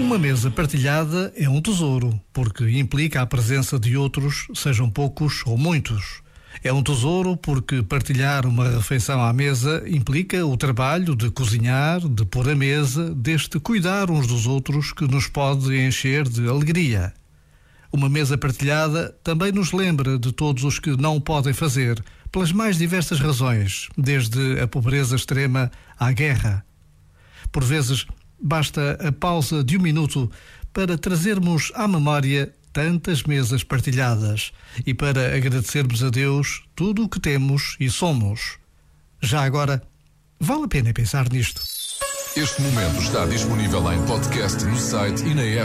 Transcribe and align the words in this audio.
Uma 0.00 0.18
mesa 0.18 0.50
partilhada 0.50 1.30
é 1.36 1.46
um 1.46 1.60
tesouro, 1.60 2.18
porque 2.32 2.64
implica 2.70 3.20
a 3.20 3.26
presença 3.26 3.78
de 3.78 3.98
outros, 3.98 4.46
sejam 4.54 4.88
poucos 4.88 5.42
ou 5.46 5.58
muitos. 5.58 6.22
É 6.64 6.72
um 6.72 6.82
tesouro 6.82 7.36
porque 7.36 7.82
partilhar 7.82 8.46
uma 8.46 8.70
refeição 8.70 9.22
à 9.22 9.30
mesa 9.30 9.84
implica 9.86 10.44
o 10.44 10.56
trabalho 10.56 11.14
de 11.14 11.30
cozinhar, 11.30 12.00
de 12.00 12.24
pôr 12.24 12.48
a 12.48 12.54
mesa, 12.54 13.14
deste 13.14 13.60
cuidar 13.60 14.10
uns 14.10 14.26
dos 14.26 14.46
outros 14.46 14.90
que 14.90 15.06
nos 15.06 15.28
pode 15.28 15.78
encher 15.78 16.26
de 16.26 16.48
alegria. 16.48 17.12
Uma 17.92 18.08
mesa 18.08 18.38
partilhada 18.38 19.14
também 19.22 19.52
nos 19.52 19.70
lembra 19.70 20.18
de 20.18 20.32
todos 20.32 20.64
os 20.64 20.78
que 20.78 20.96
não 20.96 21.16
o 21.16 21.20
podem 21.20 21.52
fazer, 21.52 22.02
pelas 22.32 22.52
mais 22.52 22.78
diversas 22.78 23.20
razões, 23.20 23.88
desde 23.98 24.58
a 24.60 24.66
pobreza 24.66 25.14
extrema 25.14 25.70
à 25.98 26.10
guerra. 26.10 26.64
Por 27.52 27.62
vezes, 27.62 28.06
Basta 28.40 28.98
a 29.06 29.12
pausa 29.12 29.62
de 29.62 29.76
um 29.76 29.82
minuto 29.82 30.30
para 30.72 30.96
trazermos 30.96 31.72
à 31.74 31.86
memória 31.86 32.54
tantas 32.72 33.24
mesas 33.24 33.64
partilhadas 33.64 34.52
e 34.86 34.94
para 34.94 35.36
agradecermos 35.36 36.02
a 36.02 36.10
Deus 36.10 36.62
tudo 36.74 37.04
o 37.04 37.08
que 37.08 37.20
temos 37.20 37.76
e 37.80 37.90
somos. 37.90 38.58
Já 39.20 39.42
agora, 39.42 39.82
vale 40.38 40.64
a 40.64 40.68
pena 40.68 40.92
pensar 40.92 41.30
nisto. 41.30 41.62
Este 42.36 42.62
momento 42.62 43.02
está 43.02 43.26
disponível 43.26 43.92
em 43.92 44.00
podcast 44.06 44.64
no 44.64 44.76
site 44.76 45.24
e 45.24 45.34
na 45.34 45.42
app. 45.42 45.58